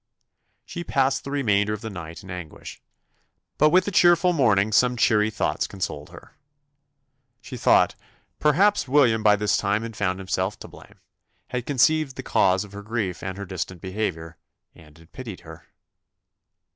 She 0.65 0.83
passed 0.83 1.23
the 1.23 1.29
remainder 1.29 1.73
of 1.73 1.81
the 1.81 1.89
night 1.91 2.23
in 2.23 2.31
anguish: 2.31 2.81
but 3.59 3.69
with 3.69 3.85
the 3.85 3.91
cheerful 3.91 4.33
morning 4.33 4.71
some 4.71 4.97
cheery 4.97 5.29
thoughts 5.29 5.67
consoled 5.67 6.09
her. 6.09 6.33
She 7.39 7.55
thought 7.55 7.93
"perhaps 8.39 8.87
William 8.87 9.21
by 9.21 9.35
this 9.35 9.57
time 9.57 9.83
had 9.83 9.95
found 9.95 10.17
himself 10.17 10.57
to 10.61 10.67
blame; 10.67 10.99
had 11.49 11.67
conceived 11.67 12.15
the 12.15 12.23
cause 12.23 12.63
of 12.63 12.71
her 12.71 12.81
grief 12.81 13.21
and 13.21 13.37
her 13.37 13.45
distant 13.45 13.79
behaviour, 13.79 14.37
and 14.73 14.97
had 14.97 15.11
pitied 15.11 15.41
her." 15.41 15.67